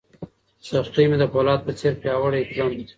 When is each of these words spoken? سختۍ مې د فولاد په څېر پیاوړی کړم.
سختۍ 0.69 1.05
مې 1.09 1.17
د 1.19 1.23
فولاد 1.31 1.59
په 1.65 1.71
څېر 1.79 1.93
پیاوړی 2.01 2.41
کړم. 2.51 2.71